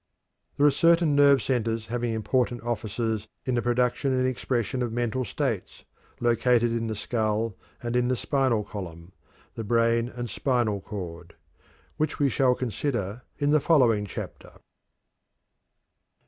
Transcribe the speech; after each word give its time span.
There 0.57 0.65
are 0.65 0.71
certain 0.71 1.15
nerve 1.15 1.43
centers 1.43 1.85
having 1.85 2.11
important 2.11 2.63
offices 2.63 3.27
in 3.45 3.53
the 3.53 3.61
production 3.61 4.11
and 4.13 4.25
expression 4.27 4.81
of 4.81 4.91
mental 4.91 5.23
states, 5.23 5.83
located 6.19 6.71
in 6.71 6.87
the 6.87 6.95
skull 6.95 7.55
and 7.83 7.95
in 7.95 8.07
the 8.07 8.15
spinal 8.15 8.63
column 8.63 9.11
the 9.53 9.63
brain 9.63 10.09
and 10.09 10.27
the 10.27 10.31
spinal 10.33 10.81
cord 10.81 11.35
which 11.97 12.17
we 12.17 12.29
shall 12.29 12.55
consider 12.55 13.21
in 13.37 13.51
the 13.51 13.59
following 13.59 14.07
chapter. 14.07 14.53